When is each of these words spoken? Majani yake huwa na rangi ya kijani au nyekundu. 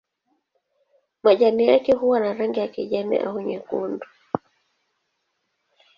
Majani 1.23 1.67
yake 1.67 1.91
huwa 1.93 2.19
na 2.19 2.33
rangi 2.33 2.59
ya 2.59 2.67
kijani 2.67 3.17
au 3.17 3.41
nyekundu. 3.41 4.05